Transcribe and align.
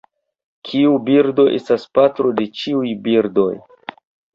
Kiu 0.69 0.93
birdo 1.11 1.47
estas 1.59 1.87
patro 2.01 2.35
de 2.43 2.51
ĉiuj 2.59 2.99
birdoj? 3.09 3.51